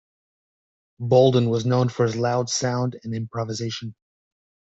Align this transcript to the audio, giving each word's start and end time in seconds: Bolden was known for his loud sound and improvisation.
Bolden 0.99 1.47
was 1.51 1.63
known 1.67 1.87
for 1.89 2.07
his 2.07 2.15
loud 2.15 2.49
sound 2.49 2.97
and 3.03 3.13
improvisation. 3.13 3.93